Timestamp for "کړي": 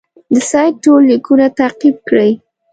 2.09-2.31